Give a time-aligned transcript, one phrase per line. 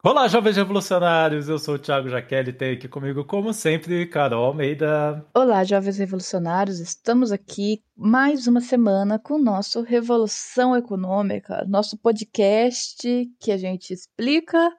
[0.00, 1.48] Olá, jovens revolucionários!
[1.48, 5.26] Eu sou o Thiago Jaqueline e tenho aqui comigo, como sempre, Carol Almeida.
[5.34, 6.78] Olá, jovens revolucionários!
[6.78, 13.92] Estamos aqui mais uma semana com o nosso Revolução Econômica, nosso podcast que a gente
[13.92, 14.70] explica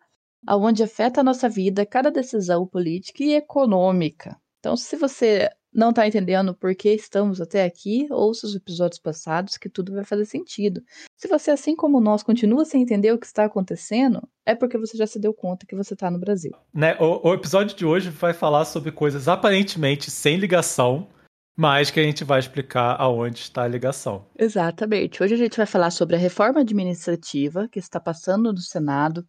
[0.48, 4.40] aonde afeta a nossa vida cada decisão política e econômica.
[4.60, 9.58] Então, se você não está entendendo por que estamos até aqui, ouça os episódios passados
[9.58, 10.82] que tudo vai fazer sentido.
[11.16, 14.98] Se você, assim como nós, continua sem entender o que está acontecendo, é porque você
[14.98, 16.52] já se deu conta que você está no Brasil.
[16.74, 21.08] Né, o, o episódio de hoje vai falar sobre coisas aparentemente sem ligação,
[21.56, 24.26] mas que a gente vai explicar aonde está a ligação.
[24.38, 25.22] Exatamente.
[25.22, 29.26] Hoje a gente vai falar sobre a reforma administrativa que está passando no Senado,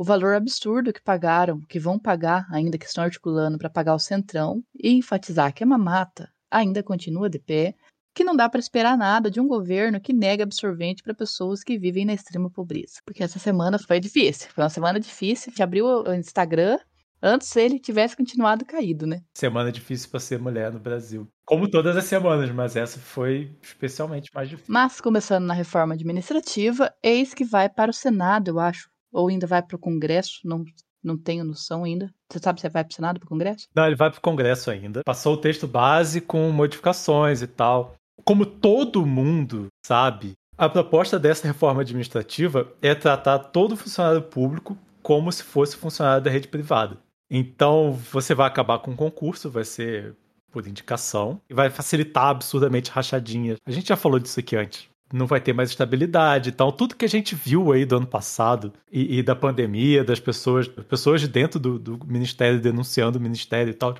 [0.00, 3.98] o valor absurdo que pagaram, que vão pagar, ainda que estão articulando para pagar o
[3.98, 7.74] Centrão, e enfatizar que a mamata ainda continua de pé,
[8.14, 11.78] que não dá para esperar nada de um governo que nega absorvente para pessoas que
[11.78, 12.94] vivem na extrema pobreza.
[13.04, 14.48] Porque essa semana foi difícil.
[14.54, 15.52] Foi uma semana difícil.
[15.52, 16.78] Gente abriu o Instagram
[17.22, 19.20] antes ele tivesse continuado caído, né?
[19.34, 21.28] Semana difícil para ser mulher no Brasil.
[21.44, 24.72] Como todas as semanas, mas essa foi especialmente mais difícil.
[24.72, 29.46] Mas começando na reforma administrativa, eis que vai para o Senado, eu acho, ou ainda
[29.46, 30.64] vai para o Congresso, não,
[31.02, 32.10] não tenho noção ainda.
[32.30, 33.66] Você sabe se vai para o Senado, para o Congresso?
[33.74, 35.02] Não, ele vai para o Congresso ainda.
[35.04, 37.94] Passou o texto base com modificações e tal.
[38.24, 45.32] Como todo mundo sabe, a proposta dessa reforma administrativa é tratar todo funcionário público como
[45.32, 46.98] se fosse funcionário da rede privada.
[47.30, 50.14] Então, você vai acabar com o concurso, vai ser
[50.50, 53.56] por indicação, e vai facilitar absurdamente rachadinhas.
[53.64, 56.50] A gente já falou disso aqui antes não vai ter mais estabilidade.
[56.50, 60.20] Então, tudo que a gente viu aí do ano passado e, e da pandemia, das
[60.20, 63.94] pessoas, pessoas de dentro do, do, ministério denunciando o ministério e tal,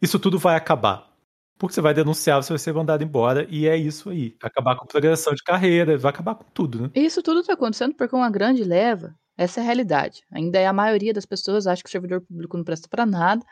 [0.00, 1.10] isso tudo vai acabar.
[1.58, 4.36] Porque você vai denunciar, você vai ser mandado embora, e é isso aí.
[4.40, 6.90] Vai acabar com progressão de carreira, vai acabar com tudo, né?
[6.94, 10.22] Isso tudo está acontecendo porque uma grande leva, essa é a realidade.
[10.30, 13.42] Ainda é a maioria das pessoas acha que o servidor público não presta para nada,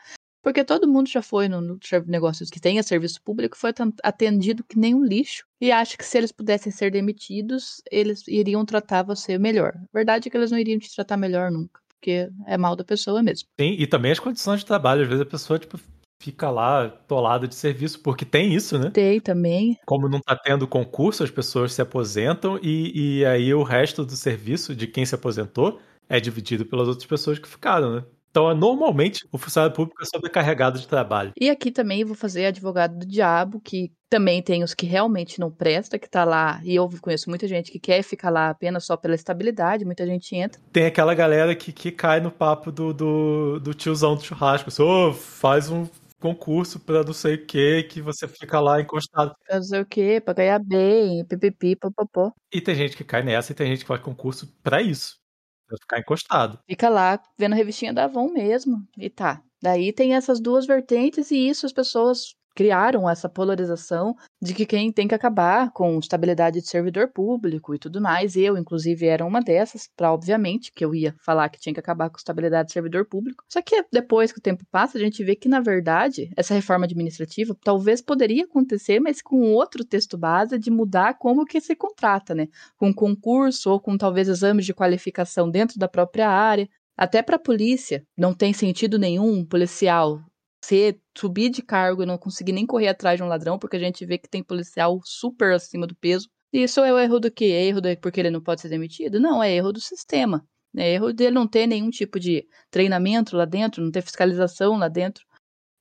[0.45, 4.77] porque todo mundo já foi no, no negócio que tenha serviço público, foi atendido que
[4.77, 5.43] nem um lixo.
[5.59, 9.73] E acha que se eles pudessem ser demitidos, eles iriam tratar você melhor.
[9.75, 11.81] A verdade é que eles não iriam te tratar melhor nunca.
[11.89, 13.49] Porque é mal da pessoa mesmo.
[13.59, 15.01] Sim, e também as condições de trabalho.
[15.01, 15.79] Às vezes a pessoa, tipo,
[16.21, 18.91] fica lá tolada de serviço, porque tem isso, né?
[18.91, 19.79] Tem também.
[19.87, 24.15] Como não tá tendo concurso, as pessoas se aposentam e, e aí o resto do
[24.15, 28.03] serviço de quem se aposentou é dividido pelas outras pessoas que ficaram, né?
[28.35, 31.31] Então, normalmente, o funcionário público é sobrecarregado de trabalho.
[31.39, 35.49] E aqui também vou fazer advogado do diabo, que também tem os que realmente não
[35.49, 38.97] presta, que tá lá, e eu conheço muita gente que quer ficar lá apenas só
[38.97, 40.59] pela estabilidade, muita gente entra.
[40.73, 44.83] Tem aquela galera que, que cai no papo do, do, do tiozão do churrasco, assim,
[44.83, 45.87] oh, faz um
[46.19, 49.33] concurso para não sei o que, que você fica lá encostado.
[49.47, 52.33] Pra não sei o que, pra ganhar bem, pipipi, popopó.
[52.51, 55.23] E tem gente que cai nessa e tem gente que faz concurso para isso.
[55.67, 56.59] Pra ficar encostado.
[56.67, 58.87] Fica lá vendo a revistinha da Avon mesmo.
[58.97, 59.43] E tá.
[59.61, 64.91] Daí tem essas duas vertentes e isso as pessoas criaram essa polarização de que quem
[64.91, 68.35] tem que acabar com estabilidade de servidor público e tudo mais.
[68.37, 72.09] Eu, inclusive, era uma dessas, para obviamente que eu ia falar que tinha que acabar
[72.09, 73.43] com estabilidade de servidor público.
[73.49, 76.85] Só que depois que o tempo passa, a gente vê que, na verdade, essa reforma
[76.85, 82.33] administrativa talvez poderia acontecer, mas com outro texto base de mudar como que se contrata,
[82.33, 82.47] né?
[82.77, 86.69] Com concurso ou com talvez exames de qualificação dentro da própria área.
[86.97, 90.21] Até para a polícia, não tem sentido nenhum um policial
[90.65, 93.79] ser, subir de cargo e não conseguir nem correr atrás de um ladrão, porque a
[93.79, 96.27] gente vê que tem policial super acima do peso.
[96.51, 97.45] E isso é o erro do quê?
[97.45, 99.19] É erro do, porque ele não pode ser demitido?
[99.19, 100.45] Não, é erro do sistema.
[100.75, 104.87] É erro dele não ter nenhum tipo de treinamento lá dentro, não ter fiscalização lá
[104.87, 105.25] dentro.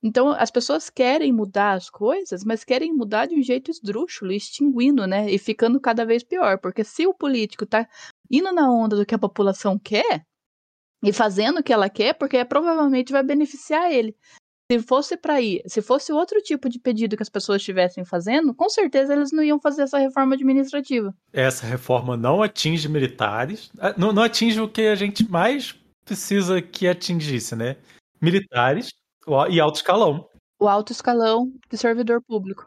[0.03, 5.07] Então, as pessoas querem mudar as coisas, mas querem mudar de um jeito esdrúxulo, extinguindo,
[5.07, 5.31] né?
[5.31, 6.59] E ficando cada vez pior.
[6.59, 7.89] Porque se o político tá
[8.31, 10.25] indo na onda do que a população quer,
[11.05, 14.17] e fazendo o que ela quer, porque provavelmente vai beneficiar ele.
[14.71, 18.55] Se fosse para ir, se fosse outro tipo de pedido que as pessoas estivessem fazendo,
[18.55, 21.15] com certeza eles não iam fazer essa reforma administrativa.
[21.33, 26.63] Essa reforma não atinge militares, ah, não, não atinge o que a gente mais precisa
[26.63, 27.77] que atingisse, né?
[28.21, 28.91] Militares
[29.51, 30.29] e alto escalão.
[30.59, 32.67] O alto escalão de servidor público.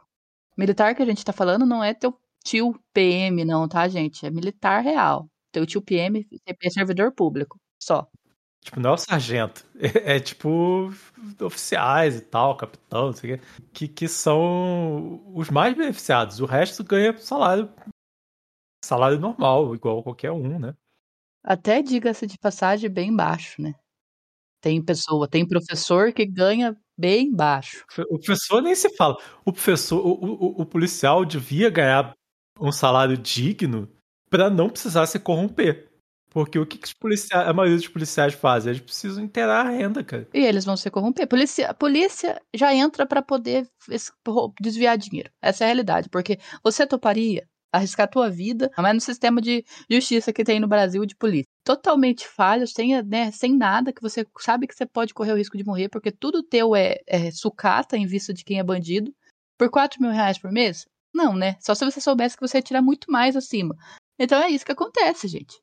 [0.56, 4.24] Militar que a gente tá falando não é teu tio PM, não, tá, gente?
[4.24, 5.28] É militar real.
[5.52, 8.08] Teu tio PM é servidor público, só.
[8.68, 9.66] Tipo, não é o sargento.
[9.80, 10.92] É, é, tipo
[11.40, 16.40] oficiais e tal, capitão, não sei o quê, que, que são os mais beneficiados.
[16.40, 17.70] O resto ganha salário
[18.84, 20.74] salário normal, igual qualquer um, né?
[21.44, 23.76] Até diga-se de passagem bem baixo, né?
[24.62, 27.86] Tem pessoa, tem professor que ganha bem baixo.
[28.10, 29.16] O professor nem se fala.
[29.46, 32.16] O professor, o, o, o policial devia ganhar
[32.60, 33.88] um salário digno
[34.28, 35.87] para não precisar se corromper.
[36.30, 38.72] Porque o que, que policiais, a maioria dos policiais fazem?
[38.72, 40.28] Eles precisam inteirar a renda, cara.
[40.34, 41.28] E eles vão se corromper.
[41.28, 43.68] Polícia, a polícia já entra para poder
[44.60, 45.32] desviar dinheiro.
[45.42, 46.10] Essa é a realidade.
[46.10, 50.68] Porque você toparia arriscar a tua vida, mas no sistema de justiça que tem no
[50.68, 51.48] Brasil de polícia.
[51.64, 55.58] Totalmente falho, sem, né, sem nada, que você sabe que você pode correr o risco
[55.58, 59.14] de morrer, porque tudo teu é, é sucata em vista de quem é bandido.
[59.58, 60.86] Por 4 mil reais por mês?
[61.14, 61.56] Não, né?
[61.60, 63.76] Só se você soubesse que você ia tirar muito mais acima.
[64.20, 65.58] Então é isso que acontece, gente.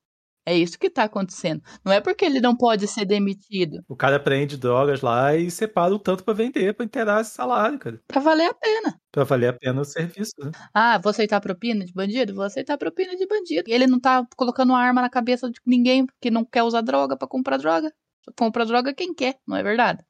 [0.47, 1.63] É isso que tá acontecendo.
[1.85, 3.83] Não é porque ele não pode ser demitido.
[3.89, 7.79] O cara prende drogas lá e separa o tanto para vender, para inteirar esse salário,
[7.79, 8.01] cara.
[8.07, 9.01] Pra valer a pena.
[9.11, 10.51] Pra valer a pena o serviço, né?
[10.75, 12.35] Ah, vou aceitar propina de bandido?
[12.35, 13.71] Vou aceitar propina de bandido.
[13.71, 16.83] E ele não tá colocando uma arma na cabeça de ninguém que não quer usar
[16.83, 17.91] droga para comprar droga.
[18.39, 20.05] Compra droga quem quer, não é verdade?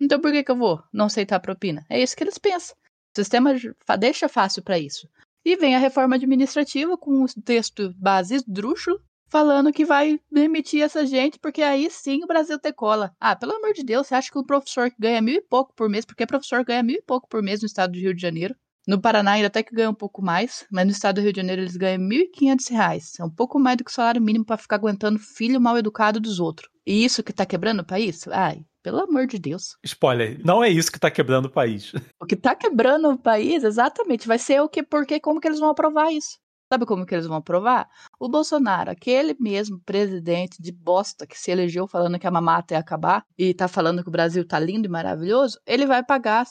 [0.00, 1.84] Então por que, que eu vou não aceitar propina?
[1.88, 2.76] É isso que eles pensam.
[3.16, 3.54] O sistema
[3.98, 5.08] deixa fácil para isso.
[5.44, 11.06] E vem a reforma administrativa com o texto base esdrúxulo, falando que vai demitir essa
[11.06, 13.14] gente, porque aí sim o Brasil ter cola.
[13.20, 15.74] Ah, pelo amor de Deus, você acha que o professor que ganha mil e pouco
[15.74, 18.22] por mês, porque professor ganha mil e pouco por mês no estado do Rio de
[18.22, 18.54] Janeiro,
[18.86, 21.40] no Paraná ainda até que ganha um pouco mais, mas no estado do Rio de
[21.40, 23.20] Janeiro eles ganham R$ 1.500.
[23.20, 26.18] É um pouco mais do que o salário mínimo para ficar aguentando filho mal educado
[26.18, 26.70] dos outros.
[26.86, 28.26] E isso que tá quebrando o país?
[28.28, 29.76] Ai, pelo amor de Deus.
[29.84, 31.92] Spoiler, não é isso que tá quebrando o país.
[32.18, 35.60] O que tá quebrando o país, exatamente, vai ser o que, porque, como que eles
[35.60, 36.38] vão aprovar isso?
[36.70, 37.88] Sabe como que eles vão aprovar?
[38.20, 42.80] O Bolsonaro, aquele mesmo presidente de bosta que se elegeu falando que a mamata ia
[42.80, 46.46] acabar e tá falando que o Brasil tá lindo e maravilhoso, ele vai pagar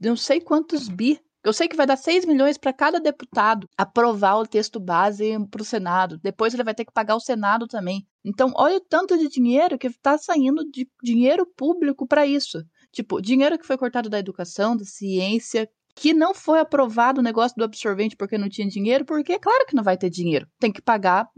[0.00, 1.20] não sei quantos bi.
[1.42, 5.62] Eu sei que vai dar 6 milhões para cada deputado aprovar o texto base para
[5.62, 6.18] o Senado.
[6.18, 8.06] Depois ele vai ter que pagar o Senado também.
[8.24, 12.62] Então, olha o tanto de dinheiro que está saindo de dinheiro público para isso.
[12.92, 15.68] Tipo, dinheiro que foi cortado da educação, da ciência,
[16.00, 19.66] que não foi aprovado o negócio do absorvente porque não tinha dinheiro, porque é claro
[19.66, 20.46] que não vai ter dinheiro.
[20.58, 21.28] Tem que pagar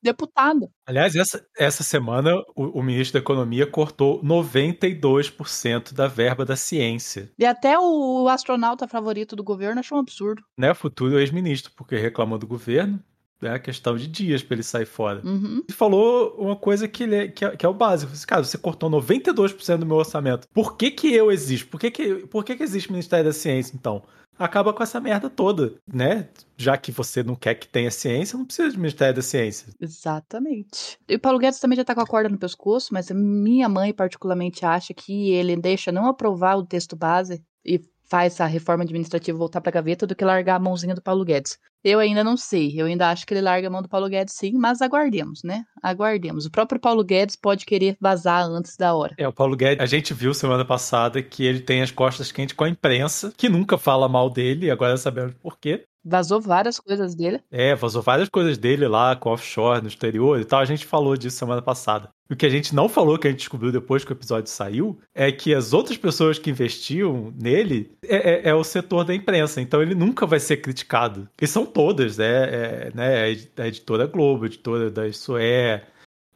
[0.00, 0.68] deputado.
[0.86, 7.32] Aliás, essa, essa semana o, o, ministro da Economia cortou 92% da verba da ciência.
[7.38, 10.42] E até o astronauta favorito do governo achou um absurdo.
[10.58, 13.02] Né, futuro ex-ministro, porque reclamou do governo,
[13.46, 15.20] é a questão de dias para ele sair fora.
[15.24, 15.62] Uhum.
[15.68, 18.12] E falou uma coisa que, ele é, que, é, que é o básico.
[18.26, 20.48] Cara, você cortou 92% do meu orçamento.
[20.52, 21.68] Por que que eu existo?
[21.68, 24.02] Por que que, por que que existe o Ministério da Ciência, então?
[24.36, 26.28] Acaba com essa merda toda, né?
[26.56, 29.68] Já que você não quer que tenha ciência, não precisa de Ministério da Ciência.
[29.80, 30.98] Exatamente.
[31.08, 33.92] E o Paulo Guedes também já tá com a corda no pescoço, mas minha mãe
[33.92, 39.36] particularmente acha que ele deixa não aprovar o texto base e faz a reforma administrativa
[39.36, 41.58] voltar para a gaveta do que largar a mãozinha do Paulo Guedes.
[41.82, 44.34] Eu ainda não sei, eu ainda acho que ele larga a mão do Paulo Guedes
[44.34, 45.64] sim, mas aguardemos, né?
[45.82, 46.46] Aguardemos.
[46.46, 49.14] O próprio Paulo Guedes pode querer vazar antes da hora.
[49.18, 52.54] É, o Paulo Guedes, a gente viu semana passada que ele tem as costas quentes
[52.54, 55.84] com a imprensa, que nunca fala mal dele, agora sabemos por quê.
[56.04, 57.40] Vazou várias coisas dele.
[57.50, 60.60] É, vazou várias coisas dele lá com offshore no exterior e tal.
[60.60, 62.10] A gente falou disso semana passada.
[62.30, 64.98] O que a gente não falou, que a gente descobriu depois que o episódio saiu,
[65.14, 69.60] é que as outras pessoas que investiam nele é, é, é o setor da imprensa.
[69.60, 71.28] Então ele nunca vai ser criticado.
[71.40, 72.26] E são todas, né?
[72.26, 73.32] É, né?
[73.32, 75.86] É a editora Globo, a editora da Isso É,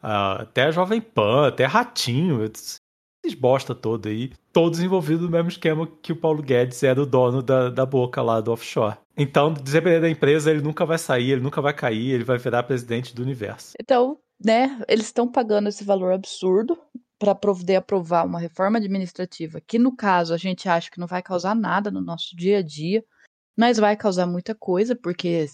[0.01, 2.43] até a Jovem Pan, até Ratinho,
[3.23, 7.05] esses bosta todo aí, todos envolvidos no mesmo esquema que o Paulo Guedes era o
[7.05, 8.97] dono da, da boca lá do offshore.
[9.17, 12.63] Então, dependendo da empresa, ele nunca vai sair, ele nunca vai cair, ele vai virar
[12.63, 13.73] presidente do universo.
[13.79, 16.77] Então, né, eles estão pagando esse valor absurdo
[17.19, 21.21] para poder aprovar uma reforma administrativa, que no caso a gente acha que não vai
[21.21, 23.03] causar nada no nosso dia a dia,
[23.57, 25.45] mas vai causar muita coisa, porque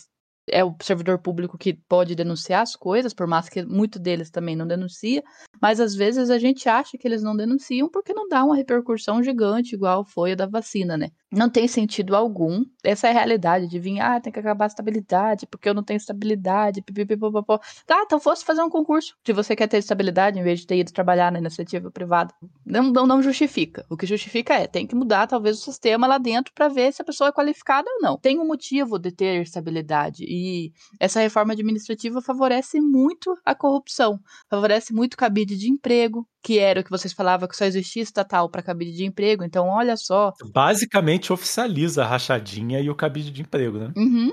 [0.48, 4.56] é o servidor público que pode denunciar as coisas, por mais que muito deles também
[4.56, 5.24] não denuncia,
[5.62, 9.24] mas às vezes a gente acha que eles não denunciam porque não dá uma repercussão
[9.24, 11.10] gigante igual foi a da vacina, né?
[11.32, 12.64] Não tem sentido algum.
[12.84, 15.84] Essa é a realidade de vir, ah, tem que acabar a estabilidade, porque eu não
[15.84, 17.60] tenho estabilidade, pipipipopopó.
[17.86, 19.16] Tá, então fosse fazer um concurso.
[19.26, 22.34] Se você quer ter estabilidade, em vez de ter ido trabalhar na iniciativa privada.
[22.66, 23.86] Não, não, não justifica.
[23.90, 27.02] O que justifica é, tem que mudar talvez o sistema lá dentro para ver se
[27.02, 28.18] a pessoa é qualificada ou não.
[28.18, 30.24] Tem um motivo de ter estabilidade.
[30.36, 34.20] E essa reforma administrativa favorece muito a corrupção.
[34.50, 38.04] Favorece muito o cabide de emprego, que era o que vocês falavam que só existia
[38.04, 39.44] estatal para cabide de emprego.
[39.44, 40.34] Então, olha só.
[40.54, 43.94] Basicamente oficializa a rachadinha e o cabide de emprego, né?
[43.96, 44.32] Uhum.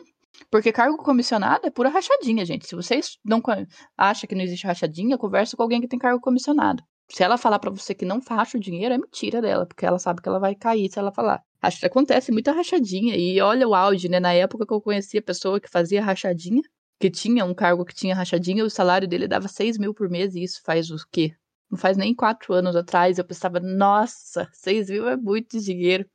[0.51, 2.67] Porque cargo comissionado é pura rachadinha, gente.
[2.67, 3.41] Se vocês não
[3.97, 6.83] acham que não existe rachadinha, conversa com alguém que tem cargo comissionado.
[7.13, 9.99] Se ela falar para você que não racha o dinheiro, é mentira dela, porque ela
[9.99, 11.43] sabe que ela vai cair se ela falar.
[11.61, 13.17] Acho que acontece muita rachadinha.
[13.17, 14.19] E olha o auge, né?
[14.19, 16.63] Na época que eu conhecia a pessoa que fazia rachadinha,
[16.99, 20.35] que tinha um cargo que tinha rachadinha, o salário dele dava 6 mil por mês,
[20.35, 21.35] e isso faz o quê?
[21.73, 26.07] não faz nem quatro anos atrás, eu pensava, nossa, seis mil é muito dinheiro.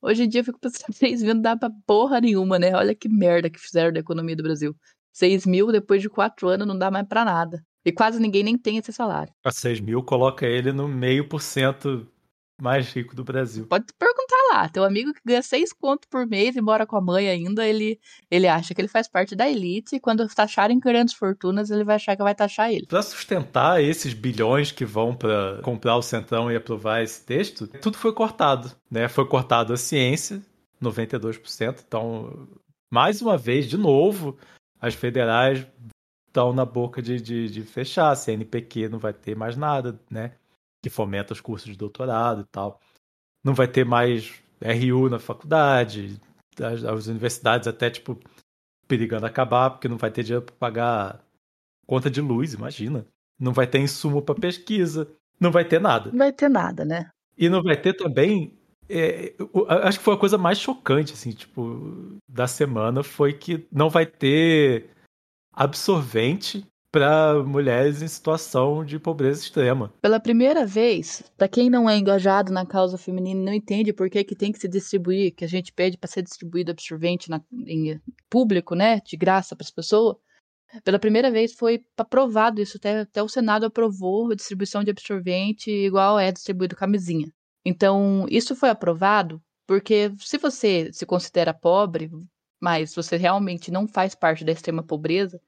[0.00, 2.74] Hoje em dia eu fico pensando, seis mil não dá pra porra nenhuma, né?
[2.76, 4.74] Olha que merda que fizeram da economia do Brasil.
[5.12, 7.64] Seis mil depois de quatro anos não dá mais pra nada.
[7.84, 9.32] E quase ninguém nem tem esse salário.
[9.44, 12.06] A 6 mil coloca ele no meio por cento
[12.60, 13.66] mais rico do Brasil.
[13.66, 14.68] Pode perguntar lá.
[14.68, 17.98] Teu amigo que ganha seis conto por mês e mora com a mãe ainda, ele,
[18.30, 21.96] ele acha que ele faz parte da elite e quando taxarem grandes fortunas, ele vai
[21.96, 22.86] achar que vai taxar ele.
[22.86, 27.96] Para sustentar esses bilhões que vão para comprar o Centrão e aprovar esse texto, tudo
[27.96, 28.70] foi cortado.
[28.90, 29.08] Né?
[29.08, 30.42] Foi cortado a ciência,
[30.82, 31.82] 92%.
[31.86, 32.48] Então,
[32.92, 34.36] mais uma vez, de novo,
[34.80, 35.66] as federais
[36.30, 38.10] estão na boca de, de, de fechar.
[38.10, 40.32] A CNPq não vai ter mais nada, né?
[40.82, 42.80] Que fomenta os cursos de doutorado e tal.
[43.44, 44.32] Não vai ter mais
[44.62, 46.20] RU na faculdade.
[46.58, 48.18] As, as universidades até, tipo,
[48.86, 51.24] perigando acabar, porque não vai ter dinheiro para pagar
[51.86, 53.04] conta de luz, imagina.
[53.38, 55.10] Não vai ter insumo para pesquisa.
[55.38, 56.10] Não vai ter nada.
[56.10, 57.10] Não vai ter nada, né?
[57.36, 58.56] E não vai ter também
[58.92, 59.34] é,
[59.84, 64.04] acho que foi a coisa mais chocante, assim, tipo, da semana foi que não vai
[64.04, 64.90] ter
[65.60, 69.92] absorvente para mulheres em situação de pobreza extrema.
[70.00, 74.24] Pela primeira vez, para quem não é engajado na causa feminina, não entende por que,
[74.24, 78.00] que tem que se distribuir, que a gente pede para ser distribuído absorvente na, em
[78.30, 80.16] público, né, de graça para as pessoas.
[80.82, 85.70] Pela primeira vez foi aprovado isso, até, até o Senado aprovou a distribuição de absorvente
[85.70, 87.30] igual é distribuído camisinha.
[87.66, 92.10] Então, isso foi aprovado porque se você se considera pobre,
[92.60, 95.40] mas você realmente não faz parte da extrema pobreza,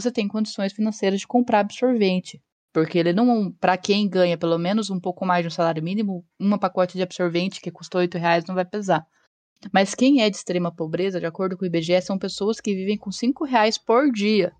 [0.00, 2.40] você tem condições financeiras de comprar absorvente.
[2.72, 6.24] Porque ele não, para quem ganha pelo menos um pouco mais de um salário mínimo,
[6.38, 9.04] uma pacote de absorvente que custou oito reais não vai pesar.
[9.72, 12.96] Mas quem é de extrema pobreza, de acordo com o IBGE, são pessoas que vivem
[12.96, 14.52] com cinco reais por dia.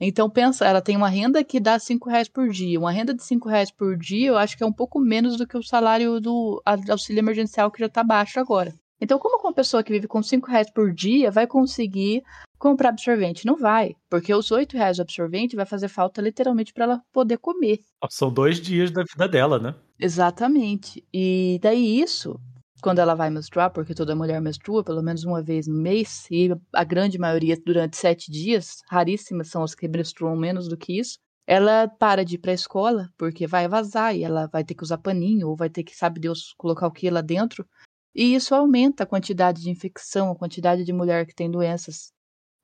[0.00, 2.78] Então pensa, ela tem uma renda que dá cinco reais por dia.
[2.78, 5.46] Uma renda de cinco reais por dia, eu acho que é um pouco menos do
[5.46, 8.74] que o salário do auxílio emergencial que já está baixo agora.
[9.00, 12.22] Então, como uma pessoa que vive com cinco reais por dia vai conseguir
[12.64, 13.44] comprar absorvente?
[13.44, 17.36] Não vai, porque os oito reais do absorvente vai fazer falta literalmente para ela poder
[17.36, 17.80] comer.
[18.08, 19.74] São dois dias da vida dela, né?
[20.00, 21.04] Exatamente.
[21.12, 22.40] E daí isso
[22.82, 26.50] quando ela vai menstruar, porque toda mulher menstrua pelo menos uma vez no mês, e
[26.70, 31.16] a grande maioria durante sete dias, raríssimas são as que menstruam menos do que isso,
[31.46, 34.82] ela para de ir para a escola, porque vai vazar e ela vai ter que
[34.82, 37.66] usar paninho, ou vai ter que, sabe Deus, colocar o que lá dentro.
[38.14, 42.12] E isso aumenta a quantidade de infecção, a quantidade de mulher que tem doenças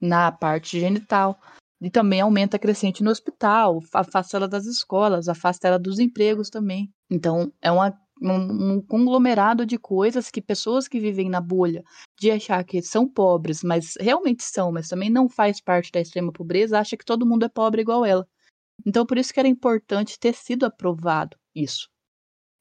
[0.00, 1.38] na parte genital.
[1.80, 6.50] E também aumenta a crescente no hospital, afasta ela das escolas, afasta ela dos empregos
[6.50, 6.92] também.
[7.10, 11.82] Então, é uma um, um, conglomerado de coisas que pessoas que vivem na bolha
[12.18, 16.30] de achar que são pobres, mas realmente são, mas também não faz parte da extrema
[16.30, 18.28] pobreza, acha que todo mundo é pobre igual ela.
[18.86, 21.88] Então por isso que era importante ter sido aprovado isso.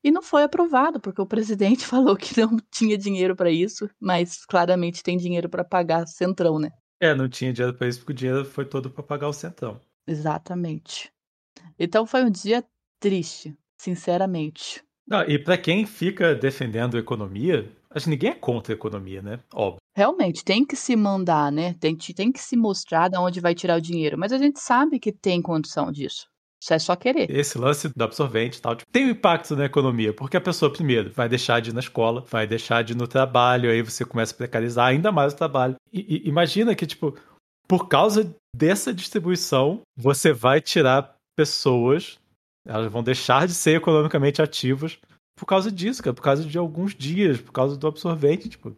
[0.01, 4.45] E não foi aprovado, porque o presidente falou que não tinha dinheiro para isso, mas
[4.45, 6.71] claramente tem dinheiro para pagar Centrão, né?
[6.99, 9.79] É, não tinha dinheiro para isso, porque o dinheiro foi todo para pagar o Centrão.
[10.05, 11.11] Exatamente.
[11.77, 12.63] Então foi um dia
[12.99, 14.83] triste, sinceramente.
[15.07, 19.21] Não, e para quem fica defendendo a economia, acho que ninguém é contra a economia,
[19.21, 19.39] né?
[19.53, 19.79] Óbvio.
[19.95, 21.73] Realmente, tem que se mandar, né?
[21.73, 24.17] Tem, tem que se mostrar de onde vai tirar o dinheiro.
[24.17, 26.27] Mas a gente sabe que tem condição disso.
[26.61, 27.29] Isso é só querer.
[27.31, 30.71] Esse lance do absorvente e tal, tipo, tem um impacto na economia, porque a pessoa,
[30.71, 34.03] primeiro, vai deixar de ir na escola, vai deixar de ir no trabalho, aí você
[34.03, 35.75] começa a precarizar ainda mais o trabalho.
[35.91, 37.17] E, e imagina que, tipo,
[37.67, 42.19] por causa dessa distribuição, você vai tirar pessoas
[42.65, 44.99] elas vão deixar de ser economicamente ativas
[45.35, 48.75] por causa disso, cara, por causa de alguns dias, por causa do absorvente, tipo,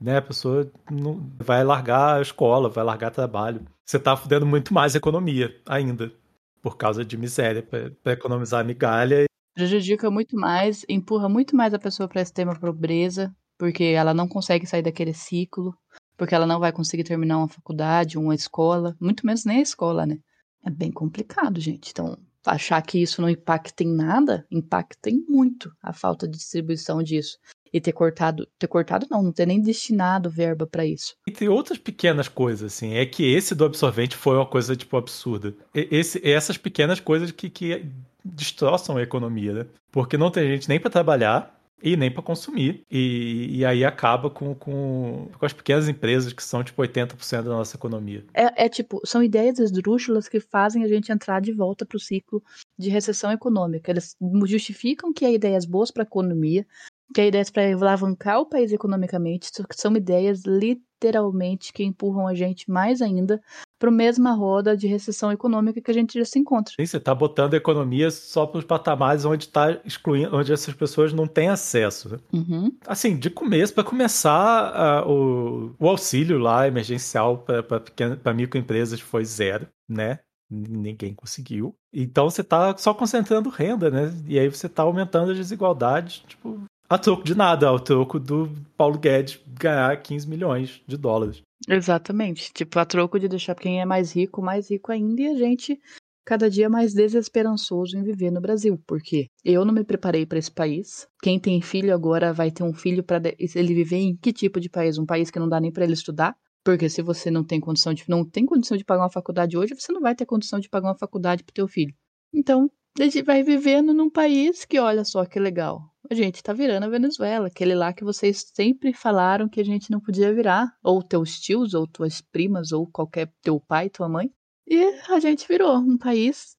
[0.00, 0.18] né?
[0.18, 3.62] A pessoa não vai largar a escola, vai largar trabalho.
[3.86, 6.12] Você tá fudendo muito mais a economia ainda,
[6.62, 9.24] por causa de miséria, para economizar migalha.
[9.54, 14.66] Prejudica muito mais, empurra muito mais a pessoa para extrema pobreza, porque ela não consegue
[14.66, 15.76] sair daquele ciclo,
[16.16, 20.06] porque ela não vai conseguir terminar uma faculdade, uma escola, muito menos nem a escola,
[20.06, 20.18] né?
[20.64, 21.90] É bem complicado, gente.
[21.90, 27.02] Então, achar que isso não impacta em nada, impacta em muito a falta de distribuição
[27.02, 27.38] disso.
[27.72, 31.14] E ter cortado, ter cortado não, não ter nem destinado verba para isso.
[31.26, 34.96] E tem outras pequenas coisas, assim, é que esse do absorvente foi uma coisa, tipo,
[34.96, 35.54] absurda.
[35.74, 37.86] Esse, essas pequenas coisas que, que
[38.24, 39.66] destroçam a economia, né?
[39.92, 42.84] Porque não tem gente nem para trabalhar, e nem para consumir.
[42.90, 47.50] E, e aí acaba com, com, com as pequenas empresas que são tipo 80% da
[47.50, 48.24] nossa economia.
[48.34, 52.00] É, é, tipo, são ideias esdrúxulas que fazem a gente entrar de volta para o
[52.00, 52.42] ciclo
[52.78, 53.90] de recessão econômica.
[53.90, 56.66] Eles justificam que há ideias boas para a economia,
[57.14, 62.70] que há ideias para alavancar o país economicamente, são ideias literalmente que empurram a gente
[62.70, 63.40] mais ainda
[63.78, 66.74] para a mesma roda de recessão econômica que a gente já se encontra.
[66.78, 70.74] Sim, você está botando a economia só para os patamares onde está excluindo, onde essas
[70.74, 72.10] pessoas não têm acesso.
[72.10, 72.18] Né?
[72.32, 72.72] Uhum.
[72.86, 79.66] Assim, de começo, para começar, uh, o, o, auxílio lá emergencial para microempresas foi zero,
[79.88, 80.18] né?
[80.50, 81.74] ninguém conseguiu.
[81.92, 84.12] Então você tá só concentrando renda, né?
[84.26, 86.60] E aí você tá aumentando as desigualdades, tipo,
[86.90, 91.40] a troco de nada, ao troco do Paulo Guedes ganhar 15 milhões de dólares.
[91.68, 92.52] Exatamente.
[92.52, 95.80] Tipo, a troco de deixar quem é mais rico mais rico ainda e a gente
[96.26, 100.50] cada dia mais desesperançoso em viver no Brasil, porque eu não me preparei para esse
[100.50, 101.06] país.
[101.22, 104.68] Quem tem filho agora vai ter um filho para ele viver em que tipo de
[104.68, 104.98] país?
[104.98, 106.36] Um país que não dá nem para ele estudar?
[106.64, 109.74] Porque se você não tem condição de não tem condição de pagar uma faculdade hoje,
[109.74, 111.94] você não vai ter condição de pagar uma faculdade para teu filho.
[112.34, 115.82] Então, a gente vai vivendo num país que, olha só que legal.
[116.10, 119.92] A gente tá virando a Venezuela, aquele lá que vocês sempre falaram que a gente
[119.92, 124.28] não podia virar, ou teus tios, ou tuas primas, ou qualquer teu pai, tua mãe.
[124.66, 126.56] E a gente virou um país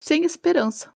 [0.00, 0.94] sem esperança.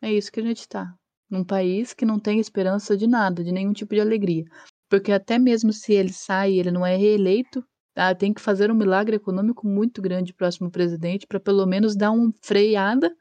[0.00, 0.94] É isso que a gente tá.
[1.28, 4.44] Num país que não tem esperança de nada, de nenhum tipo de alegria.
[4.88, 8.14] Porque até mesmo se ele sai e ele não é reeleito, tá?
[8.14, 12.32] tem que fazer um milagre econômico muito grande próximo presidente para pelo menos dar uma
[12.40, 13.12] freada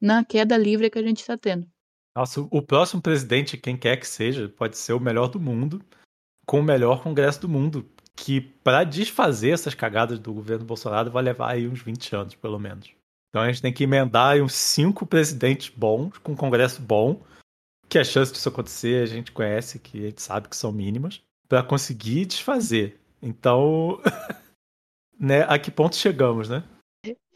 [0.00, 1.68] na queda livre que a gente está tendo.
[2.16, 5.84] Nossa, o próximo presidente, quem quer que seja, pode ser o melhor do mundo,
[6.46, 11.22] com o melhor Congresso do mundo, que para desfazer essas cagadas do governo Bolsonaro vai
[11.22, 12.90] levar aí uns 20 anos, pelo menos.
[13.28, 17.22] Então a gente tem que emendar uns cinco presidentes bons, com um Congresso bom,
[17.86, 21.22] que a chance disso acontecer a gente conhece, que a gente sabe que são mínimas,
[21.46, 22.98] para conseguir desfazer.
[23.20, 24.00] Então,
[25.20, 26.64] né, a que ponto chegamos, né?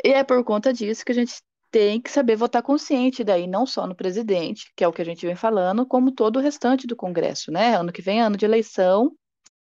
[0.02, 1.34] E é por conta disso que a gente
[1.71, 5.05] tem que saber votar consciente, daí não só no presidente, que é o que a
[5.05, 7.77] gente vem falando, como todo o restante do Congresso, né?
[7.77, 9.12] Ano que vem é ano de eleição,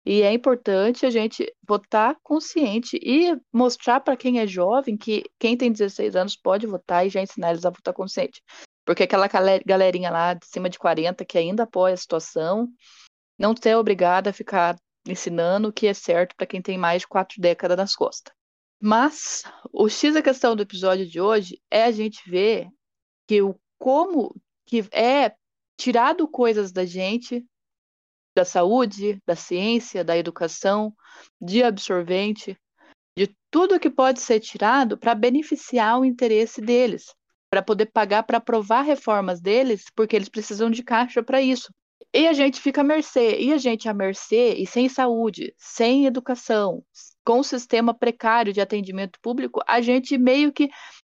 [0.05, 5.55] e é importante a gente votar consciente e mostrar para quem é jovem que quem
[5.55, 8.41] tem 16 anos pode votar e já ensinar eles a votar consciente.
[8.85, 9.29] Porque aquela
[9.65, 12.67] galerinha lá de cima de 40 que ainda apoia a situação,
[13.39, 14.75] não ser obrigada a ficar
[15.07, 18.33] ensinando o que é certo para quem tem mais de quatro décadas nas costas.
[18.85, 22.67] Mas o X da questão do episódio de hoje é a gente ver
[23.25, 24.35] que o como
[24.65, 25.33] que é
[25.79, 27.45] tirado coisas da gente,
[28.35, 30.93] da saúde, da ciência, da educação,
[31.41, 32.57] de absorvente,
[33.17, 37.05] de tudo que pode ser tirado para beneficiar o interesse deles,
[37.49, 41.73] para poder pagar para aprovar reformas deles, porque eles precisam de caixa para isso.
[42.13, 46.05] E a gente fica à mercê, e a gente à mercê, e sem saúde, sem
[46.05, 46.83] educação,
[47.25, 50.69] com o sistema precário de atendimento público, a gente meio que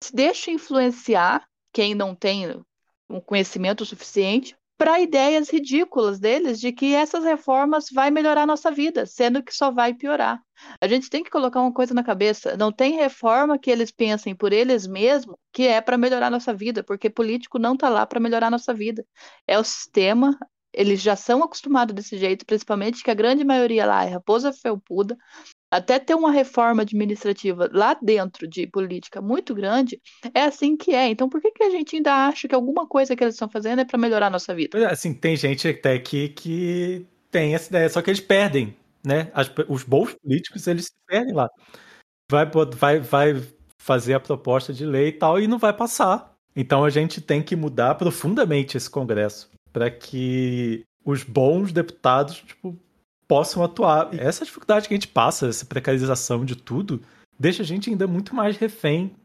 [0.02, 2.62] se deixa influenciar, quem não tem
[3.10, 8.70] um conhecimento suficiente, para ideias ridículas deles de que essas reformas vai melhorar a nossa
[8.70, 10.42] vida, sendo que só vai piorar.
[10.82, 14.36] A gente tem que colocar uma coisa na cabeça: não tem reforma que eles pensem
[14.36, 18.06] por eles mesmos que é para melhorar a nossa vida, porque político não está lá
[18.06, 19.06] para melhorar a nossa vida.
[19.48, 20.38] É o sistema,
[20.74, 25.18] eles já são acostumados desse jeito, principalmente que a grande maioria lá é raposa felpuda.
[25.72, 30.00] Até ter uma reforma administrativa lá dentro de política muito grande,
[30.34, 31.10] é assim que é.
[31.10, 33.82] Então, por que, que a gente ainda acha que alguma coisa que eles estão fazendo
[33.82, 34.78] é para melhorar a nossa vida?
[34.78, 39.32] É, assim, tem gente até aqui que tem essa ideia, só que eles perdem, né?
[39.34, 41.50] As, os bons políticos, eles se perdem lá.
[42.32, 43.44] Vai, vai, vai
[43.78, 46.34] fazer a proposta de lei e tal, e não vai passar.
[46.56, 52.80] Então a gente tem que mudar profundamente esse Congresso para que os bons deputados tipo,
[53.28, 54.14] possam atuar.
[54.14, 57.02] E essa dificuldade que a gente passa, essa precarização de tudo,
[57.40, 59.16] deixa a gente ainda muito mais refém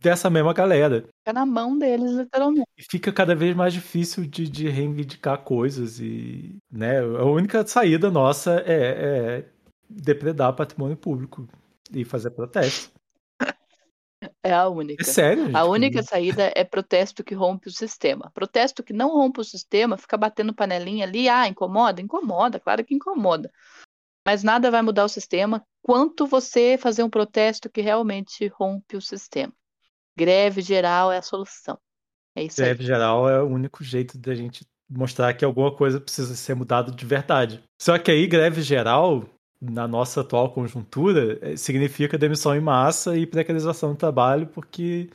[0.00, 1.04] dessa mesma galera.
[1.20, 2.66] Fica na mão deles, literalmente.
[2.76, 8.10] E fica cada vez mais difícil de, de reivindicar coisas e, né, a única saída
[8.10, 9.44] nossa é, é
[9.88, 11.48] depredar patrimônio público
[11.92, 12.91] e fazer protesto.
[14.44, 15.02] É a única.
[15.02, 15.46] É sério?
[15.46, 15.56] Gente?
[15.56, 18.30] A única saída é protesto que rompe o sistema.
[18.34, 22.00] Protesto que não rompe o sistema, fica batendo panelinha ali, ah, incomoda?
[22.00, 23.50] Incomoda, claro que incomoda.
[24.26, 29.00] Mas nada vai mudar o sistema quanto você fazer um protesto que realmente rompe o
[29.00, 29.52] sistema.
[30.16, 31.78] Greve geral é a solução.
[32.34, 32.86] É isso Greve aí.
[32.86, 37.06] geral é o único jeito da gente mostrar que alguma coisa precisa ser mudada de
[37.06, 37.62] verdade.
[37.80, 39.24] Só que aí, greve geral,
[39.62, 45.08] na nossa atual conjuntura, é, significa demissão em massa e precarização do trabalho, porque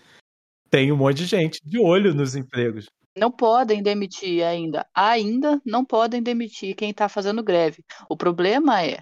[0.69, 2.87] tem um monte de gente de olho nos empregos.
[3.17, 4.87] Não podem demitir ainda.
[4.95, 7.83] Ainda não podem demitir quem está fazendo greve.
[8.07, 8.99] O problema é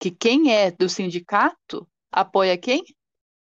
[0.00, 2.82] que quem é do sindicato apoia quem?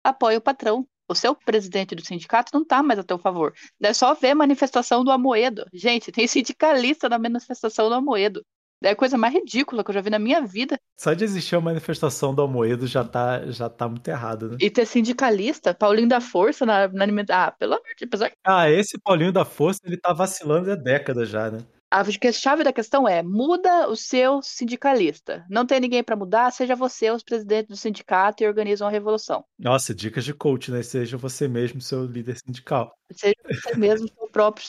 [0.02, 0.86] Apoia o patrão.
[1.08, 3.52] O seu presidente do sindicato não está mais a teu favor.
[3.80, 5.64] É só ver a manifestação do Amoedo.
[5.72, 8.44] Gente, tem sindicalista na manifestação do Amoedo.
[8.82, 10.78] É a coisa mais ridícula que eu já vi na minha vida.
[10.98, 14.56] Só de existir a manifestação do Almoedo já tá, já tá muito errado, né?
[14.60, 18.22] E ter sindicalista, Paulinho da Força na, na Ah, pelo amor de Deus.
[18.44, 21.58] Ah, esse Paulinho da Força, ele tá vacilando há décadas já, né?
[21.90, 25.44] A chave da questão é: muda o seu sindicalista.
[25.48, 29.44] Não tem ninguém para mudar, seja você o presidente do sindicato e organiza uma revolução.
[29.58, 30.82] Nossa, dicas de coach, né?
[30.82, 32.92] Seja você mesmo seu líder sindical.
[33.12, 34.66] Seja você mesmo seu próprio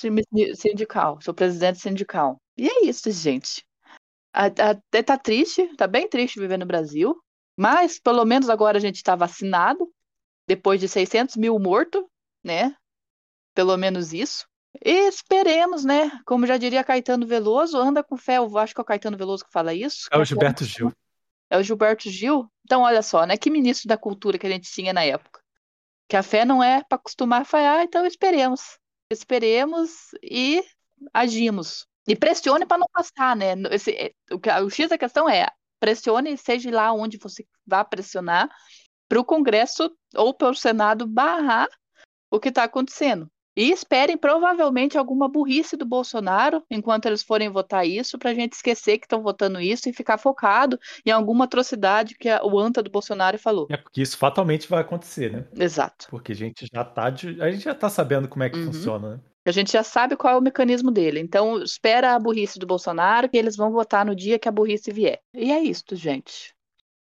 [0.56, 2.38] sindical, seu presidente sindical.
[2.56, 3.66] E é isso, gente.
[4.39, 7.19] Até tá triste, tá bem triste viver no Brasil,
[7.58, 9.91] mas pelo menos agora a gente está vacinado,
[10.47, 12.04] depois de 600 mil mortos,
[12.43, 12.76] né?
[13.56, 14.45] Pelo menos isso.
[14.86, 16.12] E esperemos, né?
[16.23, 18.38] Como já diria Caetano Veloso, anda com fé.
[18.38, 20.08] Eu acho que é o Caetano Veloso que fala isso.
[20.12, 20.93] É o Gilberto Gil.
[21.50, 22.47] É o Gilberto Gil.
[22.63, 23.38] Então, olha só, né?
[23.38, 25.41] Que ministro da cultura que a gente tinha na época.
[26.08, 28.78] Que a fé não é para acostumar a falhar, então esperemos.
[29.10, 30.63] Esperemos e
[31.12, 31.88] agimos.
[32.08, 33.54] E pressione para não passar, né?
[33.72, 35.48] Esse, é, o, o X da questão é
[35.80, 38.50] pressione, seja lá onde você vá pressionar,
[39.08, 41.67] para o Congresso ou para o Senado barrar
[42.32, 43.30] o que está acontecendo.
[43.56, 48.54] E esperem provavelmente alguma burrice do Bolsonaro enquanto eles forem votar isso, para a gente
[48.54, 52.91] esquecer que estão votando isso e ficar focado em alguma atrocidade que o anta do
[52.91, 53.65] Bolsonaro falou.
[53.72, 55.48] É porque isso fatalmente vai acontecer, né?
[55.58, 56.06] Exato.
[56.08, 57.41] Porque a gente já tá de...
[57.41, 58.65] a gente já tá sabendo como é que uhum.
[58.65, 59.20] funciona, né?
[59.50, 61.20] A gente já sabe qual é o mecanismo dele.
[61.20, 64.92] Então, espera a burrice do Bolsonaro que eles vão votar no dia que a burrice
[64.92, 65.22] vier.
[65.34, 66.54] E é isso, gente.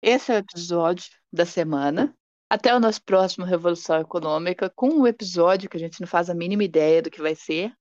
[0.02, 2.14] Esse é o episódio da semana.
[2.50, 6.34] Até o nosso próximo Revolução Econômica, com um episódio que a gente não faz a
[6.34, 7.72] mínima ideia do que vai ser,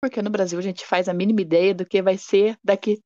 [0.00, 3.00] porque no Brasil a gente faz a mínima ideia do que vai ser daqui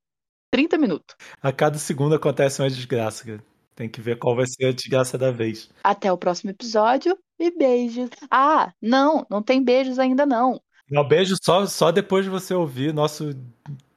[0.50, 1.16] 30 minutos.
[1.40, 3.42] A cada segundo acontece uma desgraça.
[3.74, 5.70] Tem que ver qual vai ser a desgraça da vez.
[5.82, 8.10] Até o próximo episódio e beijos.
[8.30, 10.60] Ah, não, não tem beijos ainda não.
[10.90, 13.30] Não, beijo só, só depois de você ouvir nosso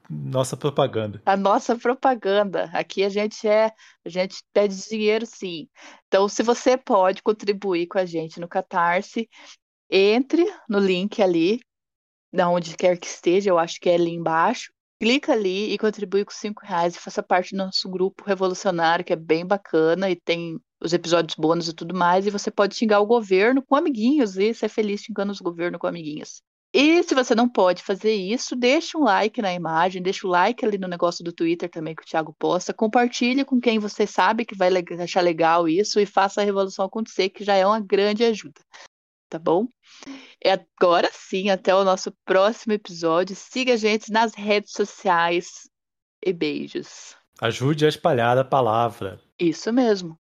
[0.10, 1.21] nossa propaganda.
[1.25, 2.69] A nossa propaganda.
[2.73, 3.71] Aqui a gente é,
[4.06, 5.67] a gente pede dinheiro sim.
[6.08, 9.27] Então, se você pode contribuir com a gente no Catarse,
[9.89, 11.60] entre no link ali,
[12.32, 14.71] da onde quer que esteja, eu acho que é ali embaixo.
[14.99, 19.13] Clica ali e contribui com cinco reais e faça parte do nosso grupo revolucionário, que
[19.13, 22.25] é bem bacana e tem os episódios bônus e tudo mais.
[22.25, 25.88] E você pode xingar o governo com amiguinhos e ser feliz xingando os governos com
[25.88, 26.41] amiguinhos.
[26.73, 30.65] E se você não pode fazer isso, deixa um like na imagem, deixa o like
[30.65, 34.43] ali no negócio do Twitter também que o Thiago posta, compartilhe com quem você sabe
[34.43, 38.23] que vai achar legal isso e faça a revolução acontecer, que já é uma grande
[38.23, 38.59] ajuda.
[39.29, 39.67] Tá bom?
[40.43, 43.36] E agora sim, até o nosso próximo episódio.
[43.36, 45.69] Siga a gente nas redes sociais
[46.25, 47.15] e beijos.
[47.39, 49.19] Ajude a espalhar a palavra.
[49.39, 50.17] Isso mesmo.